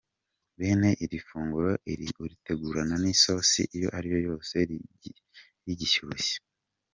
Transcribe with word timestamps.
Bene 0.57 0.89
iri 1.03 1.19
funguro 1.27 1.71
uritegurana 2.23 2.95
n’isosi 3.03 3.61
iyo 3.75 3.89
ari 3.97 4.07
yo 4.13 4.19
yose 4.27 4.55
rigishyushye. 5.65 6.37